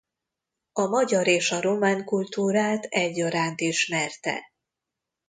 [0.71, 4.39] A magyar és a román kultúrát egyaránt ismerte.